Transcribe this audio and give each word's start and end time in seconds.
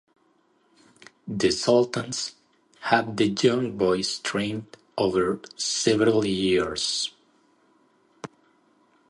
The 1.27 1.51
Sultans 1.51 2.33
had 2.79 3.15
the 3.17 3.27
young 3.27 3.77
boys 3.77 4.17
trained 4.17 4.75
over 4.97 5.39
several 5.57 6.25
years. 6.25 7.11